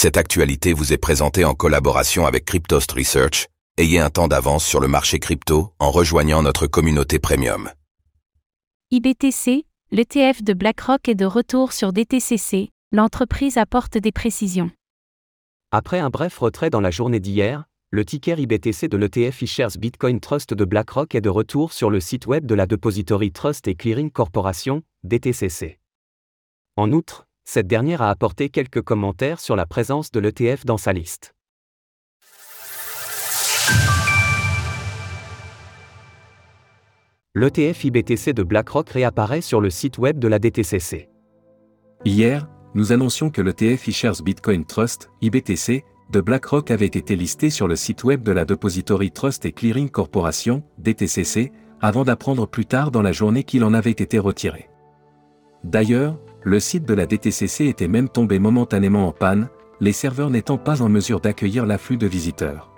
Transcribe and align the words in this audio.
Cette 0.00 0.16
actualité 0.16 0.74
vous 0.74 0.92
est 0.92 0.96
présentée 0.96 1.44
en 1.44 1.54
collaboration 1.54 2.24
avec 2.24 2.44
Cryptost 2.44 2.92
Research. 2.92 3.48
Ayez 3.78 3.98
un 3.98 4.10
temps 4.10 4.28
d'avance 4.28 4.64
sur 4.64 4.78
le 4.78 4.86
marché 4.86 5.18
crypto 5.18 5.72
en 5.80 5.90
rejoignant 5.90 6.40
notre 6.40 6.68
communauté 6.68 7.18
premium. 7.18 7.68
IBTC, 8.92 9.64
l'ETF 9.90 10.44
de 10.44 10.52
BlackRock 10.52 11.08
est 11.08 11.16
de 11.16 11.24
retour 11.24 11.72
sur 11.72 11.92
DTCC, 11.92 12.70
l'entreprise 12.92 13.56
apporte 13.56 13.98
des 13.98 14.12
précisions. 14.12 14.70
Après 15.72 15.98
un 15.98 16.10
bref 16.10 16.38
retrait 16.38 16.70
dans 16.70 16.80
la 16.80 16.92
journée 16.92 17.18
d'hier, 17.18 17.64
le 17.90 18.04
ticker 18.04 18.38
IBTC 18.38 18.86
de 18.86 18.96
l'ETF 18.96 19.42
eShares 19.42 19.78
Bitcoin 19.80 20.20
Trust 20.20 20.54
de 20.54 20.64
BlackRock 20.64 21.16
est 21.16 21.20
de 21.20 21.28
retour 21.28 21.72
sur 21.72 21.90
le 21.90 21.98
site 21.98 22.28
web 22.28 22.46
de 22.46 22.54
la 22.54 22.68
Depository 22.68 23.32
Trust 23.32 23.66
et 23.66 23.74
Clearing 23.74 24.12
Corporation, 24.12 24.84
DTCC. 25.02 25.80
En 26.76 26.92
outre, 26.92 27.27
cette 27.50 27.66
dernière 27.66 28.02
a 28.02 28.10
apporté 28.10 28.50
quelques 28.50 28.82
commentaires 28.82 29.40
sur 29.40 29.56
la 29.56 29.64
présence 29.64 30.10
de 30.10 30.20
l'ETF 30.20 30.66
dans 30.66 30.76
sa 30.76 30.92
liste. 30.92 31.34
L'ETF 37.34 37.84
IBTC 37.84 38.34
de 38.34 38.42
BlackRock 38.42 38.90
réapparaît 38.90 39.40
sur 39.40 39.62
le 39.62 39.70
site 39.70 39.96
web 39.96 40.18
de 40.18 40.28
la 40.28 40.38
DTCC. 40.38 41.08
Hier, 42.04 42.46
nous 42.74 42.92
annoncions 42.92 43.30
que 43.30 43.40
l'ETF 43.40 43.88
eShares 43.88 44.22
Bitcoin 44.22 44.66
Trust, 44.66 45.08
IBTC, 45.22 45.86
de 46.10 46.20
BlackRock 46.20 46.70
avait 46.70 46.84
été 46.84 47.16
listé 47.16 47.48
sur 47.48 47.66
le 47.66 47.76
site 47.76 48.04
web 48.04 48.22
de 48.24 48.32
la 48.32 48.44
Depository 48.44 49.10
Trust 49.10 49.46
et 49.46 49.52
Clearing 49.52 49.88
Corporation, 49.88 50.64
DTCC, 50.76 51.50
avant 51.80 52.04
d'apprendre 52.04 52.46
plus 52.46 52.66
tard 52.66 52.90
dans 52.90 53.02
la 53.02 53.12
journée 53.12 53.44
qu'il 53.44 53.64
en 53.64 53.72
avait 53.72 53.90
été 53.90 54.18
retiré. 54.18 54.68
D'ailleurs, 55.64 56.18
le 56.44 56.60
site 56.60 56.84
de 56.84 56.94
la 56.94 57.06
DTCC 57.06 57.66
était 57.66 57.88
même 57.88 58.08
tombé 58.08 58.38
momentanément 58.38 59.08
en 59.08 59.12
panne, 59.12 59.48
les 59.80 59.92
serveurs 59.92 60.30
n'étant 60.30 60.58
pas 60.58 60.82
en 60.82 60.88
mesure 60.88 61.20
d'accueillir 61.20 61.66
l'afflux 61.66 61.96
de 61.96 62.06
visiteurs. 62.06 62.70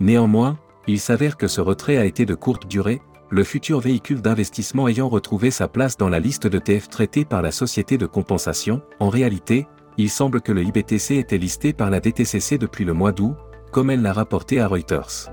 Néanmoins, 0.00 0.58
il 0.86 0.98
s'avère 0.98 1.36
que 1.36 1.48
ce 1.48 1.60
retrait 1.60 1.96
a 1.96 2.04
été 2.04 2.26
de 2.26 2.34
courte 2.34 2.66
durée, 2.66 3.00
le 3.30 3.44
futur 3.44 3.80
véhicule 3.80 4.20
d'investissement 4.20 4.88
ayant 4.88 5.08
retrouvé 5.08 5.50
sa 5.50 5.68
place 5.68 5.96
dans 5.96 6.08
la 6.08 6.20
liste 6.20 6.46
de 6.46 6.58
TF 6.58 6.88
traitée 6.88 7.24
par 7.24 7.40
la 7.40 7.50
société 7.50 7.96
de 7.96 8.06
compensation, 8.06 8.82
en 9.00 9.08
réalité, 9.08 9.66
il 9.96 10.10
semble 10.10 10.40
que 10.40 10.52
le 10.52 10.62
IBTC 10.62 11.16
était 11.16 11.38
listé 11.38 11.72
par 11.72 11.90
la 11.90 12.00
DTCC 12.00 12.58
depuis 12.58 12.84
le 12.84 12.92
mois 12.92 13.12
d'août, 13.12 13.36
comme 13.70 13.90
elle 13.90 14.02
l'a 14.02 14.12
rapporté 14.12 14.60
à 14.60 14.66
Reuters. 14.66 15.30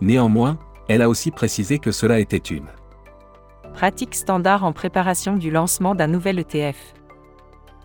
Néanmoins, 0.00 0.58
elle 0.88 1.02
a 1.02 1.08
aussi 1.08 1.30
précisé 1.30 1.78
que 1.78 1.92
cela 1.92 2.18
était 2.20 2.36
une 2.36 2.68
pratique 3.78 4.16
standard 4.16 4.64
en 4.64 4.72
préparation 4.72 5.36
du 5.36 5.52
lancement 5.52 5.94
d'un 5.94 6.08
nouvel 6.08 6.40
ETF. 6.40 6.94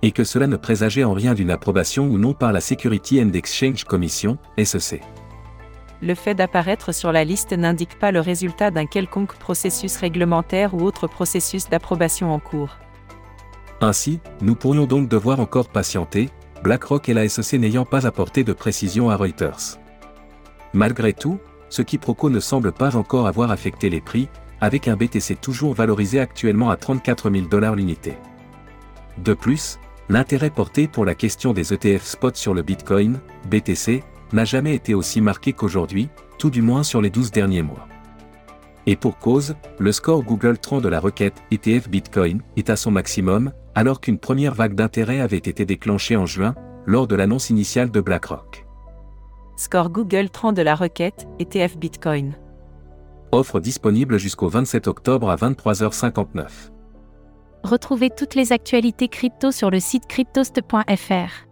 Et 0.01 0.11
que 0.11 0.23
cela 0.23 0.47
ne 0.47 0.55
présageait 0.55 1.03
en 1.03 1.13
rien 1.13 1.35
d'une 1.35 1.51
approbation 1.51 2.07
ou 2.07 2.17
non 2.17 2.33
par 2.33 2.51
la 2.51 2.61
Security 2.61 3.21
and 3.21 3.31
Exchange 3.33 3.83
Commission, 3.83 4.39
SEC. 4.57 5.03
Le 6.01 6.15
fait 6.15 6.33
d'apparaître 6.33 6.95
sur 6.95 7.11
la 7.11 7.23
liste 7.23 7.53
n'indique 7.53 7.99
pas 7.99 8.11
le 8.11 8.21
résultat 8.21 8.71
d'un 8.71 8.87
quelconque 8.87 9.35
processus 9.35 9.95
réglementaire 9.97 10.73
ou 10.73 10.81
autre 10.81 11.05
processus 11.05 11.69
d'approbation 11.69 12.33
en 12.33 12.39
cours. 12.39 12.75
Ainsi, 13.79 14.19
nous 14.41 14.55
pourrions 14.55 14.87
donc 14.87 15.07
devoir 15.07 15.39
encore 15.39 15.69
patienter, 15.69 16.31
BlackRock 16.63 17.07
et 17.07 17.13
la 17.13 17.29
SEC 17.29 17.59
n'ayant 17.59 17.85
pas 17.85 18.07
apporté 18.07 18.43
de 18.43 18.53
précision 18.53 19.11
à 19.11 19.15
Reuters. 19.15 19.77
Malgré 20.73 21.13
tout, 21.13 21.37
ce 21.69 21.83
quiproquo 21.83 22.31
ne 22.31 22.39
semble 22.39 22.71
pas 22.71 22.95
encore 22.95 23.27
avoir 23.27 23.51
affecté 23.51 23.91
les 23.91 24.01
prix, 24.01 24.27
avec 24.63 24.87
un 24.87 24.95
BTC 24.95 25.35
toujours 25.41 25.73
valorisé 25.73 26.21
actuellement 26.21 26.69
à 26.69 26.77
34 26.77 27.29
000 27.29 27.47
dollars 27.47 27.75
l'unité. 27.75 28.13
De 29.17 29.33
plus, 29.33 29.77
l'intérêt 30.07 30.49
porté 30.49 30.87
pour 30.87 31.03
la 31.03 31.15
question 31.15 31.51
des 31.51 31.73
ETF 31.73 32.05
spot 32.05 32.37
sur 32.37 32.53
le 32.53 32.61
Bitcoin, 32.61 33.19
BTC, 33.49 34.03
n'a 34.31 34.45
jamais 34.45 34.73
été 34.73 34.93
aussi 34.93 35.19
marqué 35.19 35.51
qu'aujourd'hui, 35.51 36.07
tout 36.39 36.49
du 36.49 36.61
moins 36.61 36.83
sur 36.83 37.01
les 37.01 37.09
12 37.09 37.31
derniers 37.31 37.61
mois. 37.61 37.89
Et 38.85 38.95
pour 38.95 39.17
cause, 39.19 39.55
le 39.79 39.91
score 39.91 40.23
Google 40.23 40.57
Trend 40.57 40.79
de 40.79 40.87
la 40.87 41.01
requête 41.01 41.43
ETF 41.51 41.89
Bitcoin 41.89 42.41
est 42.55 42.69
à 42.69 42.77
son 42.77 42.89
maximum, 42.89 43.51
alors 43.75 43.99
qu'une 43.99 44.17
première 44.17 44.53
vague 44.53 44.75
d'intérêt 44.75 45.19
avait 45.19 45.35
été 45.35 45.65
déclenchée 45.65 46.15
en 46.15 46.25
juin, 46.25 46.55
lors 46.85 47.07
de 47.07 47.15
l'annonce 47.17 47.49
initiale 47.49 47.91
de 47.91 47.99
BlackRock. 47.99 48.65
Score 49.57 49.89
Google 49.89 50.29
Trend 50.29 50.53
de 50.53 50.61
la 50.61 50.75
requête 50.75 51.27
ETF 51.39 51.77
Bitcoin. 51.77 52.37
Offre 53.33 53.59
disponible 53.59 54.19
jusqu'au 54.19 54.47
27 54.47 54.87
octobre 54.87 55.31
à 55.31 55.35
23h59. 55.37 56.45
Retrouvez 57.63 58.11
toutes 58.11 58.35
les 58.35 58.51
actualités 58.51 59.07
crypto 59.07 59.51
sur 59.51 59.71
le 59.71 59.79
site 59.79 60.05
cryptost.fr. 60.05 61.47